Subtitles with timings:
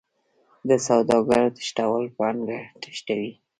[0.69, 3.31] د سوداګرو تښتول پانګه تښتوي.